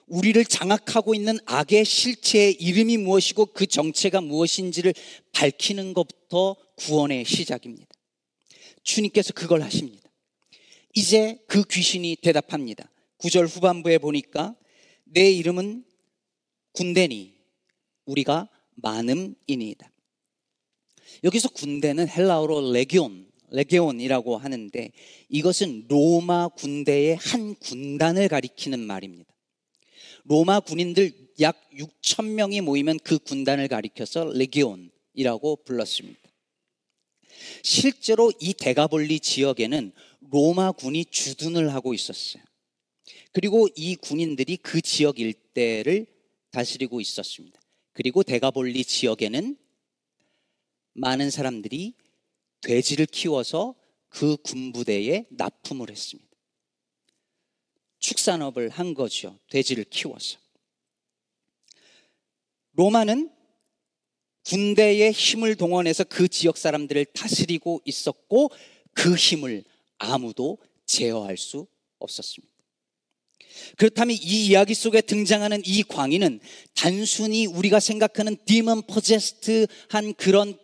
우리를 0.06 0.44
장악하고 0.44 1.14
있는 1.14 1.38
악의 1.46 1.84
실체의 1.84 2.54
이름이 2.54 2.96
무엇이고 2.98 3.46
그 3.46 3.66
정체가 3.66 4.20
무엇인지를 4.20 4.92
밝히는 5.32 5.94
것부터 5.94 6.56
구원의 6.76 7.24
시작입니다. 7.24 7.86
주님께서 8.82 9.32
그걸 9.32 9.62
하십니다. 9.62 10.10
이제 10.94 11.38
그 11.46 11.62
귀신이 11.62 12.16
대답합니다. 12.16 12.90
9절 13.18 13.48
후반부에 13.48 13.98
보니까 13.98 14.56
내 15.04 15.30
이름은 15.30 15.84
군대니 16.72 17.34
우리가 18.06 18.48
많음이니이다. 18.76 19.90
여기서 21.22 21.50
군대는 21.50 22.08
헬라어로 22.08 22.72
레기온, 22.72 23.29
레게온이라고 23.50 24.36
하는데 24.36 24.90
이것은 25.28 25.86
로마 25.88 26.48
군대의 26.48 27.16
한 27.16 27.54
군단을 27.56 28.28
가리키는 28.28 28.80
말입니다. 28.80 29.32
로마 30.24 30.60
군인들 30.60 31.12
약 31.40 31.60
6천 31.72 32.34
명이 32.34 32.60
모이면 32.60 32.98
그 33.02 33.18
군단을 33.18 33.68
가리켜서 33.68 34.30
레게온이라고 34.34 35.64
불렀습니다. 35.64 36.20
실제로 37.62 38.32
이 38.40 38.52
대가볼리 38.52 39.20
지역에는 39.20 39.92
로마 40.30 40.72
군이 40.72 41.06
주둔을 41.06 41.72
하고 41.74 41.94
있었어요. 41.94 42.42
그리고 43.32 43.68
이 43.74 43.96
군인들이 43.96 44.58
그 44.58 44.80
지역 44.80 45.18
일대를 45.18 46.06
다스리고 46.50 47.00
있었습니다. 47.00 47.60
그리고 47.92 48.22
대가볼리 48.22 48.84
지역에는 48.84 49.56
많은 50.94 51.30
사람들이 51.30 51.94
돼지를 52.62 53.06
키워서 53.06 53.74
그 54.08 54.36
군부대에 54.38 55.26
납품을 55.30 55.90
했습니다. 55.90 56.30
축산업을 57.98 58.70
한 58.70 58.94
거죠. 58.94 59.38
돼지를 59.50 59.84
키워서. 59.84 60.38
로마는 62.72 63.30
군대의 64.46 65.12
힘을 65.12 65.54
동원해서 65.54 66.04
그 66.04 66.28
지역 66.28 66.56
사람들을 66.56 67.04
다스리고 67.06 67.82
있었고 67.84 68.50
그 68.92 69.14
힘을 69.14 69.64
아무도 69.98 70.58
제어할 70.86 71.36
수 71.36 71.66
없었습니다. 71.98 72.50
그렇다면 73.76 74.16
이 74.16 74.46
이야기 74.46 74.74
속에 74.74 75.00
등장하는 75.02 75.62
이 75.64 75.82
광인은 75.82 76.40
단순히 76.74 77.46
우리가 77.46 77.80
생각하는 77.80 78.36
디먼 78.46 78.82
퍼제스트한 78.82 80.14
그런 80.14 80.58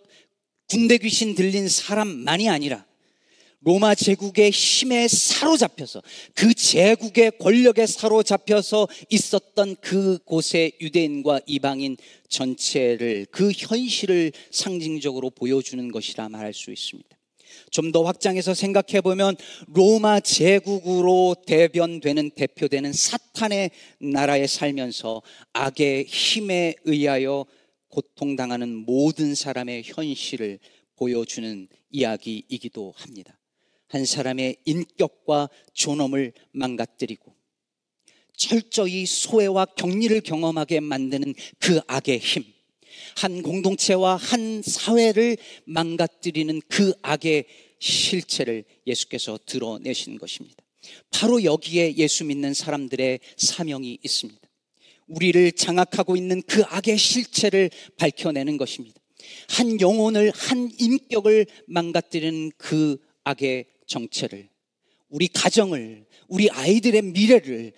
군대 0.69 0.99
귀신 0.99 1.35
들린 1.35 1.69
사람만이 1.69 2.49
아니라 2.49 2.85
로마 3.61 3.95
제국의 3.95 4.51
힘에 4.51 5.09
사로잡혀서 5.09 6.03
그 6.35 6.55
제국의 6.55 7.33
권력에 7.39 7.87
사로잡혀서 7.87 8.87
있었던 9.11 9.77
그곳의 9.81 10.73
유대인과 10.81 11.41
이방인 11.47 11.97
전체를 12.29 13.27
그 13.33 13.51
현실을 13.51 14.33
상징적으로 14.53 15.31
보여주는 15.31 15.91
것이라 15.91 16.29
말할 16.29 16.55
수 16.55 16.71
있습니다. 16.71 17.17
좀 17.71 17.93
더 17.93 18.03
확장해서 18.03 18.55
생각해 18.55 19.01
보면 19.01 19.37
로마 19.69 20.21
제국으로 20.21 21.37
대변되는 21.47 22.31
대표되는 22.31 22.93
사탄의 22.93 23.71
나라에 23.99 24.47
살면서 24.47 25.23
악의 25.53 26.05
힘에 26.05 26.75
의하여 26.85 27.47
고통당하는 27.89 28.75
모든 28.75 29.35
사람의 29.35 29.83
현실을 29.85 30.59
보여주는 30.97 31.69
이야기이기도 31.91 32.93
합니다. 32.97 33.39
한 33.89 34.05
사람의 34.05 34.57
인격과 34.65 35.49
존엄을 35.73 36.33
망가뜨리고 36.53 37.35
철저히 38.37 39.07
소외와 39.07 39.65
격리를 39.65 40.21
경험하게 40.21 40.81
만드는 40.81 41.35
그 41.59 41.81
악의 41.87 42.19
힘. 42.19 42.45
한 43.17 43.43
공동체와 43.43 44.17
한 44.17 44.63
사회를 44.63 45.37
망가뜨리는 45.65 46.61
그 46.69 46.93
악의 47.03 47.47
실체를 47.79 48.65
예수께서 48.87 49.39
드러내신 49.47 50.19
것입니다. 50.19 50.57
바로 51.11 51.43
여기에 51.43 51.97
예수 51.97 52.25
믿는 52.25 52.55
사람들의 52.55 53.21
사명이 53.37 53.99
있습니다. 54.03 54.46
우리를 55.07 55.53
장악하고 55.53 56.17
있는 56.17 56.43
그 56.43 56.63
악의 56.65 56.99
실체를 56.99 57.71
밝혀내는 57.97 58.57
것입니다. 58.57 59.01
한 59.49 59.81
영혼을, 59.81 60.31
한 60.35 60.71
인격을 60.79 61.47
망가뜨리는 61.67 62.53
그 62.57 62.99
악의 63.25 63.67
정체를, 63.87 64.49
우리 65.09 65.29
가정을, 65.29 66.07
우리 66.29 66.51
아이들의 66.51 67.03
미래를 67.03 67.73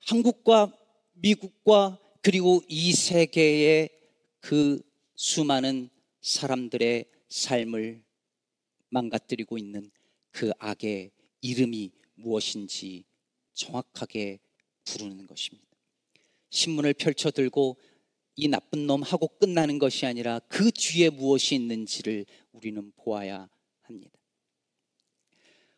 한국과 0.00 0.72
미국과 1.14 1.98
그리고 2.22 2.62
이 2.68 2.92
세계의 2.92 3.90
그 4.40 4.80
수많은 5.16 5.90
사람들의 6.20 7.04
삶을 7.28 8.02
망가뜨리고 8.90 9.58
있는 9.58 9.90
그 10.30 10.50
악의 10.58 11.10
이름이 11.40 11.90
무엇인지 12.14 13.04
정확하게 13.54 14.38
부르는 14.84 15.26
것입니다. 15.26 15.73
신문을 16.54 16.94
펼쳐 16.94 17.32
들고 17.32 17.76
이 18.36 18.46
나쁜 18.48 18.86
놈 18.86 19.02
하고 19.02 19.26
끝나는 19.26 19.78
것이 19.78 20.06
아니라 20.06 20.38
그 20.48 20.70
뒤에 20.70 21.10
무엇이 21.10 21.56
있는지를 21.56 22.26
우리는 22.52 22.92
보아야 22.96 23.48
합니다. 23.82 24.12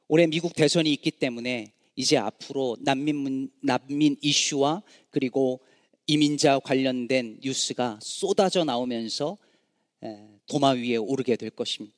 올해 0.06 0.26
미국 0.26 0.54
대선이 0.54 0.92
있기 0.92 1.12
때문에 1.12 1.72
이제 1.96 2.18
앞으로 2.18 2.76
난민, 2.80 3.50
난민 3.62 4.18
이슈와 4.20 4.82
그리고 5.10 5.60
이민자 6.06 6.60
관련된 6.60 7.40
뉴스가 7.42 7.98
쏟아져 8.02 8.64
나오면서 8.64 9.38
도마 10.46 10.72
위에 10.72 10.96
오르게 10.96 11.36
될 11.36 11.50
것입니다. 11.50 11.96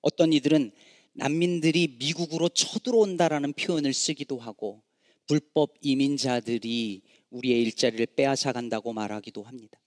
어떤 0.00 0.32
이들은 0.32 0.72
난민들이 1.12 1.96
미국으로 1.98 2.48
쳐들어온다라는 2.48 3.52
표현을 3.52 3.94
쓰기도 3.94 4.38
하고 4.38 4.82
불법 5.26 5.74
이민자들이 5.82 7.02
우리의 7.30 7.62
일자리를 7.62 8.06
빼앗아 8.16 8.52
간다고 8.52 8.92
말하기도 8.92 9.42
합니다. 9.42 9.78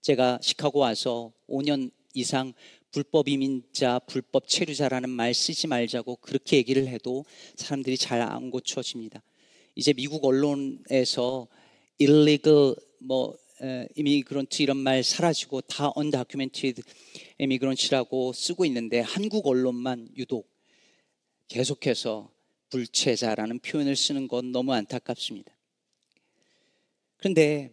제가 0.00 0.38
시카고 0.42 0.80
와서 0.80 1.32
5년 1.48 1.90
이상 2.14 2.52
불법 2.90 3.28
이민자, 3.28 4.00
불법 4.00 4.46
체류자라는 4.48 5.08
말 5.08 5.32
쓰지 5.32 5.66
말자고 5.66 6.16
그렇게 6.16 6.58
얘기를 6.58 6.86
해도 6.88 7.24
사람들이 7.56 7.96
잘 7.96 8.20
안 8.20 8.50
고쳐집니다. 8.50 9.22
이제 9.74 9.92
미국 9.92 10.24
언론에서 10.24 11.48
illegal 11.98 12.74
뭐 12.98 13.36
이미그런트 13.94 14.62
이런 14.62 14.76
말 14.76 15.02
사라지고 15.02 15.62
다 15.62 15.92
undocumented 15.96 16.82
이미그런트라고 17.38 18.32
쓰고 18.32 18.64
있는데 18.66 19.00
한국 19.00 19.46
언론만 19.46 20.08
유독 20.16 20.50
계속해서 21.48 22.30
불체자라는 22.70 23.60
표현을 23.60 23.94
쓰는 23.96 24.28
건 24.28 24.50
너무 24.52 24.72
안타깝습니다. 24.72 25.54
그런데 27.22 27.70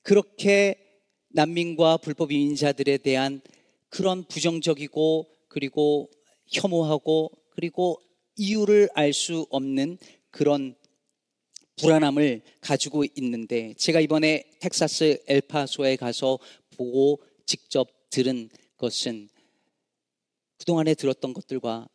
그렇게 0.00 1.02
난민과 1.28 1.98
불법 1.98 2.32
이민자들에 2.32 2.96
대한 2.96 3.42
그런 3.90 4.24
부정적이고 4.24 5.28
그리고 5.48 6.10
혐오하고 6.46 7.30
그리고 7.50 8.00
이유를 8.36 8.88
알 8.94 9.12
수 9.12 9.46
없는 9.50 9.98
그런 10.30 10.74
불안함을 11.76 12.40
가지고 12.62 13.04
있는데 13.16 13.74
제가 13.74 14.00
이번에 14.00 14.44
텍사스 14.60 15.24
엘파소에 15.28 15.96
가서 15.96 16.38
보고 16.78 17.22
직접 17.44 17.86
들은 18.08 18.48
것은 18.78 19.28
그동안에 20.56 20.94
들었던 20.94 21.34
것들과 21.34 21.86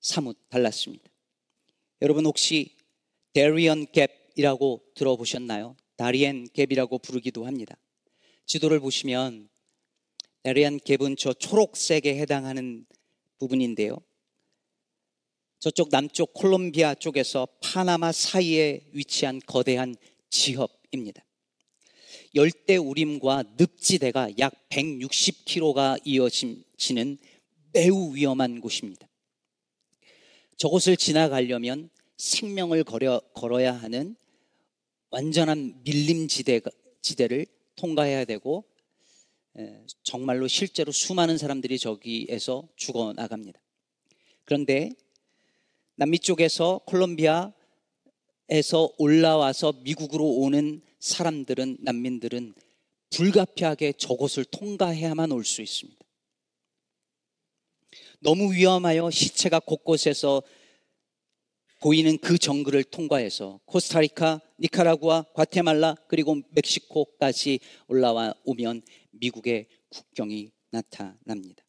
사뭇 0.00 0.36
달랐습니다. 0.50 1.10
여러분 2.02 2.26
혹시 2.26 2.76
데리언 3.32 3.86
갭이라고 3.86 4.94
들어보셨나요? 4.94 5.74
다리엔 5.98 6.48
갭이라고 6.54 7.02
부르기도 7.02 7.44
합니다. 7.44 7.76
지도를 8.46 8.78
보시면 8.78 9.48
에리안 10.44 10.78
갭은 10.78 11.18
저 11.18 11.32
초록색에 11.32 12.18
해당하는 12.20 12.86
부분인데요. 13.38 13.98
저쪽 15.58 15.90
남쪽 15.90 16.32
콜롬비아 16.34 16.94
쪽에서 16.94 17.48
파나마 17.60 18.12
사이에 18.12 18.80
위치한 18.92 19.40
거대한 19.44 19.96
지협입니다. 20.30 21.24
열대 22.36 22.76
우림과 22.76 23.56
늪지대가 23.58 24.38
약 24.38 24.54
160km가 24.68 26.00
이어지는 26.04 27.18
매우 27.72 28.14
위험한 28.14 28.60
곳입니다. 28.60 29.08
저곳을 30.56 30.96
지나가려면 30.96 31.90
생명을 32.18 32.84
걸어, 32.84 33.20
걸어야 33.34 33.72
하는 33.72 34.14
완전한 35.10 35.80
밀림지대를 35.84 37.46
통과해야 37.76 38.24
되고 38.24 38.64
정말로 40.02 40.46
실제로 40.48 40.92
수많은 40.92 41.38
사람들이 41.38 41.78
저기에서 41.78 42.68
죽어 42.76 43.12
나갑니다. 43.12 43.60
그런데 44.44 44.90
남미 45.96 46.18
쪽에서 46.20 46.80
콜롬비아에서 46.86 47.52
올라와서 48.98 49.72
미국으로 49.82 50.24
오는 50.26 50.80
사람들은 51.00 51.78
난민들은 51.80 52.54
불가피하게 53.10 53.92
저곳을 53.92 54.44
통과해야만 54.44 55.32
올 55.32 55.44
수 55.44 55.62
있습니다. 55.62 55.98
너무 58.20 58.52
위험하여 58.52 59.10
시체가 59.10 59.60
곳곳에서 59.60 60.42
보이는 61.80 62.18
그 62.18 62.38
정글을 62.38 62.84
통과해서 62.84 63.60
코스타리카, 63.64 64.40
니카라구아, 64.58 65.26
과테말라 65.34 65.94
그리고 66.08 66.40
멕시코까지 66.50 67.60
올라와 67.86 68.34
오면 68.44 68.82
미국의 69.12 69.66
국경이 69.88 70.50
나타납니다. 70.70 71.64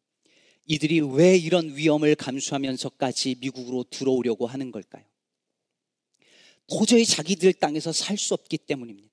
이들이 0.66 1.02
왜 1.02 1.38
이런 1.38 1.76
위험을 1.76 2.16
감수하면서까지 2.16 3.38
미국으로 3.40 3.84
들어오려고 3.90 4.48
하는 4.48 4.72
걸까요? 4.72 5.04
도저히 6.68 7.06
자기들 7.06 7.54
땅에서 7.54 7.92
살 7.92 8.18
수 8.18 8.34
없기 8.34 8.60
때문입니다. 8.60 9.10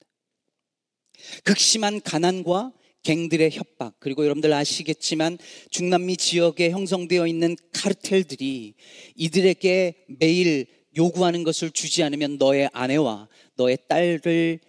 극심한 1.45 2.01
가난과 2.03 2.73
갱들의 3.03 3.53
협박, 3.53 3.95
그리고 4.01 4.25
여러분들 4.25 4.53
아시겠지만 4.53 5.39
중남미 5.71 6.17
지역에 6.17 6.71
형성되어 6.71 7.27
있는 7.27 7.57
카르텔들이 7.73 8.75
이들에게 9.15 10.07
매일 10.19 10.76
요구하는 10.97 11.45
것을 11.45 11.71
주지 11.71 12.03
않으면 12.03 12.39
너의 12.39 12.71
아내와 12.73 13.29
너의 13.55 13.79
딸을 13.89 14.61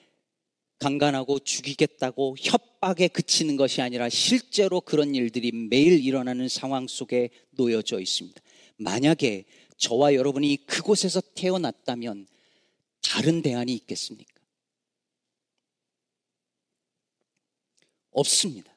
강간하고 0.80 1.40
죽이겠다고 1.40 2.36
협박에 2.40 3.08
그치는 3.08 3.58
것이 3.58 3.82
아니라 3.82 4.10
실제로 4.10 4.80
그런 4.82 5.16
일들이 5.16 5.52
매일 5.52 6.04
일어나는 6.04 6.48
상황 6.48 6.88
속에 6.88 7.30
놓여져 7.52 8.00
있습니다. 8.00 8.42
만약에 8.78 9.46
저와 9.78 10.14
여러분이 10.14 10.66
그곳에서 10.68 11.22
태어났다면 11.36 12.28
다른 13.02 13.42
대안이 13.42 13.74
있겠습니까? 13.74 14.34
없습니다. 18.12 18.76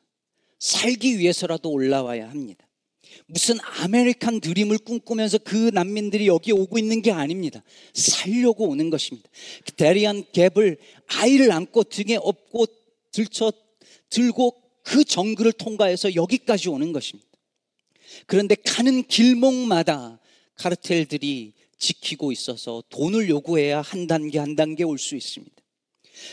살기 0.59 1.19
위해서라도 1.19 1.71
올라와야 1.71 2.29
합니다. 2.29 2.67
무슨 3.27 3.59
아메리칸 3.61 4.41
드림을 4.41 4.79
꿈꾸면서 4.79 5.39
그 5.39 5.71
난민들이 5.73 6.27
여기 6.27 6.53
오고 6.53 6.79
있는 6.79 7.03
게 7.03 7.13
아닙니다. 7.13 7.63
살려고 7.95 8.69
오는 8.69 8.91
것입니다. 8.91 9.29
그 9.65 9.73
다리엔 9.73 10.25
갭을 10.33 10.79
아이를 11.07 11.53
안고 11.53 11.85
등에 11.85 12.17
업고 12.17 12.67
들쳐 13.13 13.53
들고 14.09 14.61
그 14.83 15.05
정글을 15.05 15.53
통과해서 15.53 16.15
여기까지 16.15 16.69
오는 16.69 16.93
것입니다. 16.93 17.29
그런데 18.27 18.57
가는 18.65 19.03
길목마다 19.05 20.21
카르텔들이 20.57 21.53
지키고 21.79 22.33
있어서 22.33 22.83
돈을 22.91 23.29
요구해야 23.29 23.81
한 23.81 24.07
단계 24.07 24.39
한 24.39 24.57
단계 24.57 24.85
올 24.85 24.99
수 24.99 25.17
있습니다. 25.17 25.55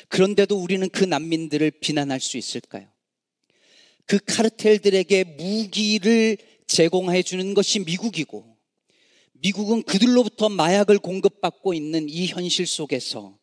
그런데도 0.10 0.58
우리는 0.58 0.90
그 0.90 1.06
난민들을 1.06 1.72
비난할 1.72 2.20
수 2.20 2.38
있을까요? 2.38 2.88
그 4.06 4.20
카르텔들에게 4.26 5.24
무기를 5.24 6.38
제공해 6.68 7.24
주는 7.24 7.54
것이 7.54 7.80
미국이고 7.80 8.58
미국은 9.34 9.84
그들로부터 9.84 10.50
마약을 10.50 11.00
공급받고 11.00 11.74
있는 11.74 12.10
이 12.10 12.28
현실 12.28 12.66
속에서 12.68 13.38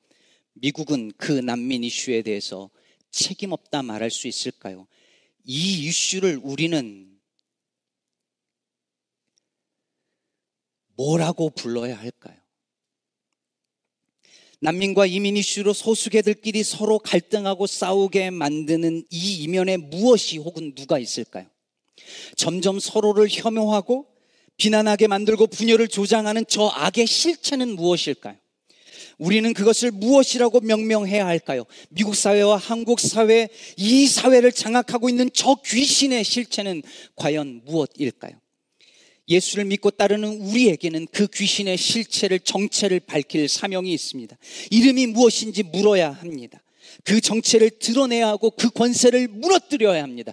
미국은 0.55 1.13
그 1.17 1.33
난민 1.33 1.85
이슈에 1.85 2.23
대해서 2.23 2.71
책임 3.11 3.53
없다 3.53 3.83
말할 3.83 4.11
수 4.11 4.29
있을까요? 4.29 4.87
이 5.45 5.87
이슈를 5.87 6.41
우리는 6.43 7.11
뭐라고 10.97 11.51
불러야 11.51 11.99
할까요? 11.99 12.37
난민과 14.61 15.07
이민 15.07 15.37
이슈로 15.37 15.73
소수계들끼리 15.73 16.63
서로 16.65 16.99
갈등하고 16.99 17.67
싸우게 17.67 18.31
만드는 18.31 19.05
이 19.11 19.43
이면에 19.43 19.77
무엇이 19.77 20.39
혹은 20.39 20.75
누가 20.75 20.99
있을까요? 20.99 21.47
점점 22.37 22.79
서로를 22.79 23.29
혐오하고 23.31 24.07
비난하게 24.57 25.09
만들고 25.09 25.49
분열을 25.49 25.89
조장하는 25.89 26.45
저 26.49 26.69
악의 26.69 27.07
실체는 27.07 27.77
무엇일까요? 27.77 28.37
우리는 29.19 29.53
그것을 29.53 29.91
무엇이라고 29.91 30.61
명명해야 30.61 31.27
할까요? 31.27 31.65
미국 31.89 32.15
사회와 32.15 32.57
한국 32.57 33.01
사회, 33.01 33.49
이 33.77 34.07
사회를 34.07 34.53
장악하고 34.53 35.09
있는 35.09 35.31
저 35.33 35.57
귀신의 35.65 36.25
실체는 36.25 36.83
과연 37.15 37.63
무엇일까요? 37.65 38.33
예수를 39.29 39.65
믿고 39.65 39.91
따르는 39.91 40.29
우리에게는 40.43 41.07
그 41.11 41.27
귀신의 41.27 41.79
실체를 41.79 42.41
정체를 42.41 43.01
밝힐 43.01 43.49
사명이 43.49 43.93
있습니다. 43.93 44.37
이름이 44.71 45.07
무엇인지 45.09 45.63
물어야 45.63 46.11
합니다. 46.11 46.61
그 47.05 47.21
정체를 47.21 47.71
드러내야 47.71 48.29
하고 48.29 48.51
그 48.51 48.71
권세를 48.71 49.29
무너뜨려야 49.29 50.03
합니다. 50.03 50.33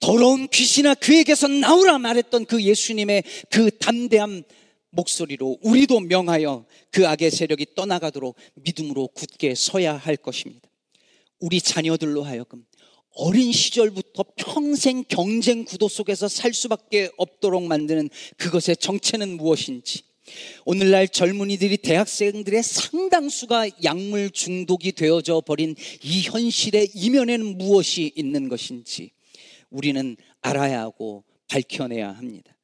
더러운 0.00 0.48
귀신아 0.48 0.94
그에게서 0.94 1.48
나오라 1.48 1.98
말했던 1.98 2.46
그 2.46 2.62
예수님의 2.62 3.24
그 3.50 3.70
담대한 3.78 4.44
목소리로 4.90 5.58
우리도 5.62 6.00
명하여 6.00 6.66
그 6.90 7.06
악의 7.08 7.30
세력이 7.30 7.66
떠나가도록 7.74 8.36
믿음으로 8.54 9.08
굳게 9.08 9.54
서야 9.54 9.96
할 9.96 10.16
것입니다. 10.16 10.68
우리 11.40 11.60
자녀들로 11.60 12.22
하여금 12.22 12.64
어린 13.16 13.52
시절부터 13.52 14.24
평생 14.36 15.04
경쟁 15.08 15.64
구도 15.64 15.88
속에서 15.88 16.28
살 16.28 16.52
수밖에 16.52 17.10
없도록 17.16 17.62
만드는 17.64 18.10
그것의 18.36 18.76
정체는 18.78 19.36
무엇인지, 19.36 20.02
오늘날 20.64 21.06
젊은이들이 21.06 21.76
대학생들의 21.78 22.62
상당수가 22.62 23.84
약물 23.84 24.30
중독이 24.30 24.92
되어져 24.92 25.42
버린 25.42 25.76
이 26.02 26.22
현실의 26.22 26.90
이면에는 26.94 27.58
무엇이 27.58 28.12
있는 28.16 28.48
것인지 28.48 29.10
우리는 29.74 30.16
알아야 30.40 30.82
하고 30.82 31.24
밝혀내야 31.48 32.12
합니다. 32.12 32.56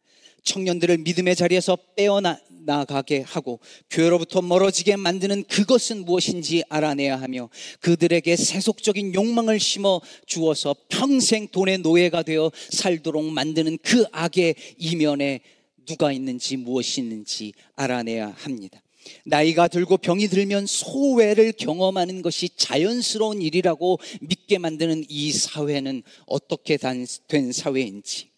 청년들을 0.44 0.98
믿음의 0.98 1.36
자리에서 1.36 1.76
빼어나가게 1.96 3.20
하고 3.26 3.60
교회로부터 3.90 4.40
멀어지게 4.40 4.96
만드는 4.96 5.44
그것은 5.44 6.04
무엇인지 6.04 6.62
알아내야 6.68 7.20
하며 7.20 7.50
그들에게 7.80 8.36
세속적인 8.36 9.12
욕망을 9.12 9.60
심어 9.60 10.00
주어서 10.26 10.74
평생 10.88 11.48
돈의 11.48 11.78
노예가 11.78 12.22
되어 12.22 12.50
살도록 12.70 13.24
만드는 13.24 13.78
그 13.82 14.06
악의 14.12 14.54
이면에 14.78 15.40
누가 15.84 16.12
있는지 16.12 16.56
무엇이 16.56 17.00
있는지 17.00 17.52
알아내야 17.74 18.34
합니다. 18.38 18.80
나이가 19.24 19.68
들고 19.68 19.98
병이 19.98 20.28
들면 20.28 20.66
소외를 20.66 21.52
경험하는 21.52 22.22
것이 22.22 22.50
자연스러운 22.56 23.42
일이라고 23.42 23.98
믿게 24.20 24.58
만드는 24.58 25.04
이 25.08 25.32
사회는 25.32 26.02
어떻게 26.26 26.76
된 26.76 27.52
사회인지 27.52 28.30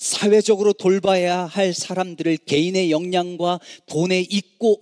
사회적으로 0.00 0.72
돌봐야 0.72 1.44
할 1.44 1.74
사람들을 1.74 2.38
개인의 2.38 2.90
역량과 2.90 3.60
돈의 3.84 4.24
있고 4.30 4.78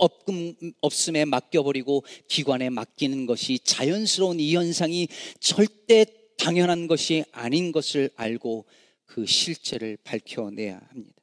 없음에 0.80 1.24
맡겨버리고 1.24 2.04
기관에 2.28 2.70
맡기는 2.70 3.26
것이 3.26 3.58
자연스러운 3.64 4.38
이 4.38 4.54
현상이 4.54 5.08
절대 5.40 6.06
당연한 6.36 6.86
것이 6.86 7.24
아닌 7.32 7.72
것을 7.72 8.10
알고 8.14 8.66
그 9.06 9.26
실체를 9.26 9.98
밝혀내야 10.04 10.80
합니다. 10.88 11.17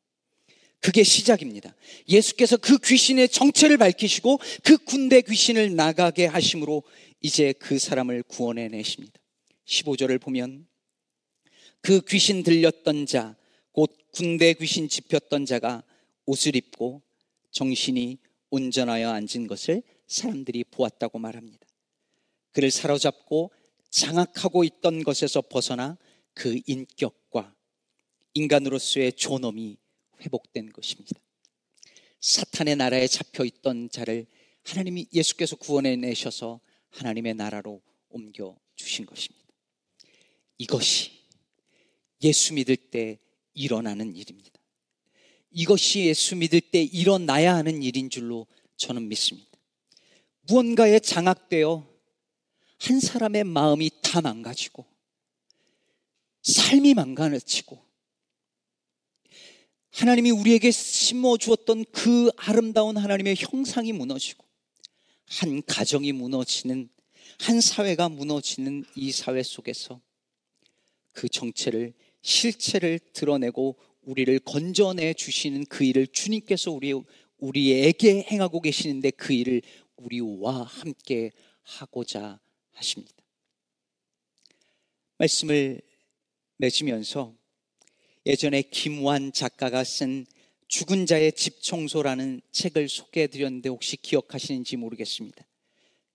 그게 0.86 1.02
시작입니다. 1.02 1.76
예수께서 2.08 2.58
그 2.58 2.78
귀신의 2.78 3.30
정체를 3.30 3.76
밝히시고 3.78 4.40
그 4.64 4.78
군대 4.78 5.22
귀신을 5.22 5.76
나가게 5.76 6.28
하심으로 6.28 6.84
이제 7.22 7.54
그 7.54 7.80
사람을 7.80 8.22
구원해 8.22 8.68
내십니다. 8.68 9.20
15절을 9.66 10.22
보면 10.22 10.68
그 11.82 12.02
귀신 12.02 12.44
들렸던 12.44 13.08
자, 13.08 13.36
곧 13.72 13.98
군대 14.12 14.54
귀신 14.54 14.88
집혔던 14.88 15.48
자가 15.48 15.84
옷을 16.28 16.56
입고 16.56 17.02
정신이 17.50 18.20
온전하여 18.52 19.10
앉은 19.10 19.48
것을 19.48 19.82
사람들이 20.06 20.66
보았다고 20.66 21.18
말합니다. 21.18 21.66
그를 22.52 22.70
사로잡고 22.70 23.52
장악하고 23.90 24.64
있던 24.64 25.04
것에서 25.04 25.42
벗어나 25.42 25.98
그 26.36 26.60
인격과 26.68 27.56
인간으로서의 28.36 29.14
존엄이 29.14 29.80
회복된 30.22 30.72
것입니다. 30.72 31.20
사탄의 32.20 32.76
나라에 32.76 33.08
잡혀 33.08 33.46
있던 33.46 33.90
자를 33.90 34.26
하나님이 34.64 35.08
예수께서 35.14 35.56
구원해 35.56 35.96
내셔서 35.96 36.60
하나님의 36.90 37.36
나라로 37.36 37.82
옮겨 38.10 38.58
주신 38.76 39.06
것입니다. 39.06 39.46
이것이 40.58 41.12
예수 42.24 42.54
믿을 42.54 42.76
때 42.76 43.20
일어나는 43.54 44.16
일입니다. 44.16 44.60
이것이 45.52 46.06
예수 46.08 46.36
믿을 46.36 46.62
때 46.62 46.82
일어나야 46.82 47.56
하는 47.56 47.84
일인 47.84 48.10
줄로 48.10 48.48
저는 48.78 49.08
믿습니다. 49.08 49.50
무언가에 50.42 51.00
장악되어 51.00 51.88
한 52.78 53.00
사람의 53.00 53.44
마음이 53.46 53.90
다 54.02 54.22
망가지고 54.22 54.86
삶이 56.44 56.94
망가지고 56.94 57.85
하나님이 59.96 60.32
우리에게 60.32 60.72
심어 60.72 61.38
주었던 61.38 61.86
그 61.94 62.30
아름다운 62.36 62.98
하나님의 62.98 63.36
형상이 63.38 63.94
무너지고 63.94 64.44
한 65.26 65.64
가정이 65.66 66.12
무너지는 66.12 66.90
한 67.40 67.62
사회가 67.62 68.10
무너지는 68.10 68.84
이 68.96 69.14
사회 69.14 69.42
속에서 69.42 70.02
그 71.14 71.30
정체를 71.30 71.94
실체를 72.22 73.00
드러내고 73.14 73.78
우리를 74.02 74.38
건져내 74.40 75.14
주시는 75.14 75.66
그 75.68 75.86
일을 75.86 76.08
주님께서 76.08 76.72
우리, 76.72 76.94
우리에게 77.38 78.24
행하고 78.30 78.60
계시는데 78.60 79.12
그 79.12 79.32
일을 79.32 79.62
우리와 79.96 80.64
함께 80.64 81.32
하고자 81.62 82.42
하십니다. 82.74 83.16
말씀을 85.20 85.82
맺으면서 86.58 87.34
예전에 88.26 88.64
김완 88.64 89.32
작가가 89.34 89.84
쓴 89.84 90.26
죽은 90.68 91.06
자의 91.06 91.32
집 91.32 91.62
청소라는 91.62 92.42
책을 92.52 92.90
소개해 92.90 93.28
드렸는데 93.28 93.70
혹시 93.70 93.98
기억하시는지 93.98 94.78
모르겠습니다. 94.78 95.46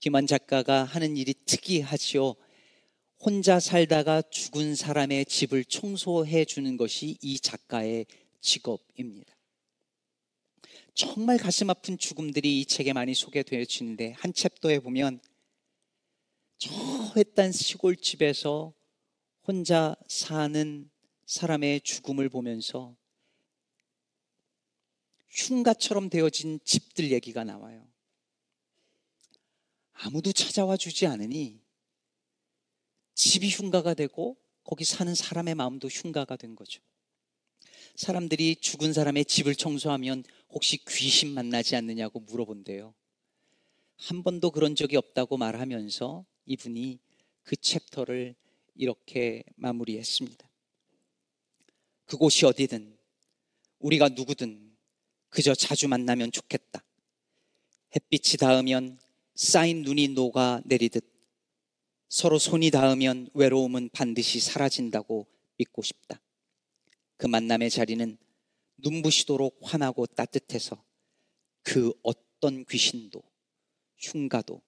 김완 0.01 0.27
작가가 0.27 0.83
하는 0.83 1.17
일이 1.17 1.35
특이하지요. 1.47 2.35
혼자 3.21 3.61
살다가 3.61 4.23
죽은 4.23 4.75
사람의 4.75 5.27
집을 5.27 5.65
청소해 5.65 6.47
주는 6.47 6.77
것이 6.77 7.17
이 7.23 7.39
작가의 7.39 8.07
직업입니다. 8.41 9.37
정말 10.95 11.39
가슴 11.39 11.71
아픈 11.71 11.97
죽음들이 11.97 12.61
이 12.61 12.65
책에 12.65 12.93
많이 12.93 13.15
소개되어지는데 13.15 14.15
한 14.19 14.33
챕터에 14.33 14.81
보면 14.81 15.21
저 16.59 16.71
외딴 17.15 17.53
시골집에서 17.53 18.73
혼자 19.47 19.95
사는 20.09 20.91
사람의 21.31 21.83
죽음을 21.83 22.29
보면서 22.29 22.97
흉가처럼 25.29 26.11
되어진 26.11 26.59
집들 26.65 27.13
얘기가 27.13 27.45
나와요. 27.45 27.87
아무도 29.93 30.33
찾아와 30.33 30.77
주지 30.77 31.07
않으니 31.07 31.61
집이 33.15 33.49
흉가가 33.49 33.95
되고 33.95 34.39
거기 34.65 34.85
사는 34.85 35.15
사람의 35.15 35.55
마음도 35.55 35.87
흉가가 35.87 36.35
된 36.35 36.57
거죠. 36.57 36.83
사람들이 37.95 38.57
죽은 38.57 38.93
사람의 38.93 39.25
집을 39.27 39.55
청소하면 39.55 40.25
혹시 40.49 40.85
귀신 40.85 41.33
만나지 41.33 41.77
않느냐고 41.77 42.19
물어본대요. 42.19 42.93
한 43.99 44.25
번도 44.25 44.51
그런 44.51 44.75
적이 44.75 44.97
없다고 44.97 45.37
말하면서 45.37 46.25
이분이 46.47 46.99
그 47.45 47.55
챕터를 47.55 48.35
이렇게 48.75 49.45
마무리했습니다. 49.55 50.50
그곳이 52.11 52.45
어디든 52.45 52.99
우리가 53.79 54.09
누구든 54.09 54.77
그저 55.29 55.55
자주 55.55 55.87
만나면 55.87 56.33
좋겠다. 56.33 56.85
햇빛이 57.95 58.37
닿으면 58.37 58.99
쌓인 59.37 59.83
눈이 59.83 60.09
녹아 60.09 60.61
내리듯 60.65 61.09
서로 62.09 62.41
손이 62.41 62.73
닿으면 62.73 63.29
외로움은 63.33 63.91
반드시 63.93 64.41
사라진다고 64.41 65.29
믿고 65.57 65.83
싶다. 65.83 66.21
그 67.17 67.29
만남의 67.29 67.71
자리는 67.71 68.19
눈부시도록 68.79 69.61
환하고 69.63 70.07
따뜻해서 70.07 70.83
그 71.63 71.93
어떤 72.03 72.65
귀신도 72.65 73.23
흉가도 73.99 74.61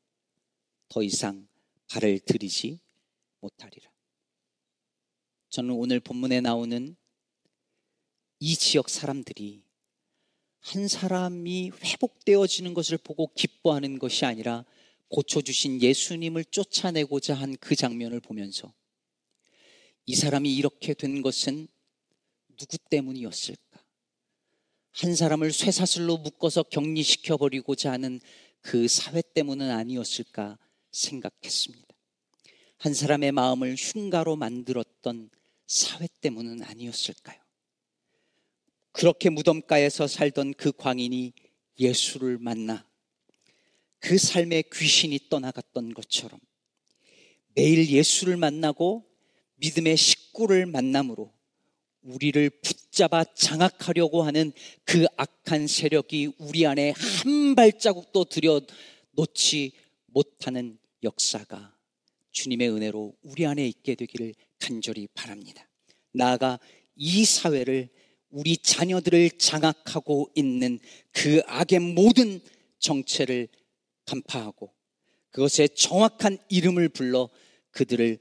더 0.88 1.02
이상 1.02 1.48
발을 1.88 2.20
들이지 2.20 2.78
못하리라. 3.40 3.90
저는 5.48 5.72
오늘 5.74 5.98
본문에 5.98 6.40
나오는 6.40 6.96
이 8.44 8.56
지역 8.56 8.90
사람들이 8.90 9.62
한 10.58 10.88
사람이 10.88 11.70
회복되어지는 11.80 12.74
것을 12.74 12.98
보고 12.98 13.32
기뻐하는 13.34 14.00
것이 14.00 14.24
아니라 14.24 14.64
고쳐주신 15.10 15.80
예수님을 15.80 16.46
쫓아내고자 16.46 17.34
한 17.34 17.56
그 17.60 17.76
장면을 17.76 18.18
보면서 18.18 18.74
이 20.06 20.16
사람이 20.16 20.52
이렇게 20.52 20.92
된 20.92 21.22
것은 21.22 21.68
누구 22.56 22.78
때문이었을까? 22.90 23.80
한 24.90 25.14
사람을 25.14 25.52
쇠사슬로 25.52 26.16
묶어서 26.16 26.64
격리시켜 26.64 27.36
버리고자 27.36 27.92
하는 27.92 28.20
그 28.60 28.88
사회 28.88 29.22
때문은 29.22 29.70
아니었을까 29.70 30.58
생각했습니다. 30.90 31.94
한 32.78 32.92
사람의 32.92 33.30
마음을 33.30 33.76
흉가로 33.76 34.34
만들었던 34.34 35.30
사회 35.68 36.08
때문은 36.20 36.64
아니었을까요? 36.64 37.41
그렇게 38.92 39.30
무덤가에서 39.30 40.06
살던 40.06 40.54
그 40.54 40.72
광인이 40.72 41.32
예수를 41.78 42.38
만나 42.38 42.86
그 43.98 44.18
삶의 44.18 44.64
귀신이 44.72 45.18
떠나갔던 45.30 45.94
것처럼 45.94 46.38
매일 47.54 47.88
예수를 47.88 48.36
만나고 48.36 49.06
믿음의 49.56 49.96
식구를 49.96 50.66
만남으로 50.66 51.32
우리를 52.02 52.50
붙잡아 52.50 53.24
장악하려고 53.34 54.22
하는 54.22 54.52
그 54.84 55.06
악한 55.16 55.68
세력이 55.68 56.32
우리 56.38 56.66
안에 56.66 56.92
한 56.96 57.54
발자국도 57.54 58.24
들여 58.24 58.60
놓지 59.12 59.72
못하는 60.06 60.78
역사가 61.02 61.76
주님의 62.32 62.70
은혜로 62.70 63.14
우리 63.22 63.46
안에 63.46 63.66
있게 63.68 63.94
되기를 63.94 64.34
간절히 64.58 65.06
바랍니다. 65.14 65.68
나아가 66.12 66.58
이 66.96 67.24
사회를 67.24 67.88
우리 68.32 68.56
자녀들을 68.56 69.32
장악하고 69.38 70.30
있는 70.34 70.78
그 71.12 71.42
악의 71.46 71.78
모든 71.80 72.40
정체를 72.78 73.48
간파하고 74.06 74.72
그것에 75.30 75.68
정확한 75.68 76.38
이름을 76.48 76.88
불러 76.88 77.28
그들을 77.70 78.18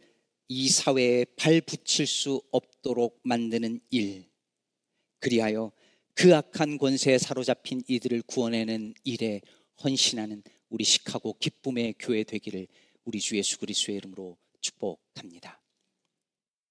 이 0.50 0.69
사회에 0.69 1.26
발 1.38 1.62
붙일 1.62 2.06
수 2.06 2.41
없도록 2.52 3.21
만드는 3.24 3.80
일. 3.89 4.30
그리하여 5.19 5.71
그 6.13 6.36
악한 6.36 6.78
권세에 6.78 7.17
사로잡힌 7.17 7.82
이들을 7.88 8.24
구원하는 8.24 8.93
일에 9.06 9.41
헌신하는 9.82 10.43
우리 10.69 10.84
시카고 10.84 11.38
기쁨의 11.39 11.95
교회 12.00 12.24
되기를 12.24 12.67
우리 13.06 13.19
주 13.21 13.38
예수 13.38 13.58
그리스도의 13.60 13.97
이름으로 14.00 14.38
축복합니다. 14.60 15.61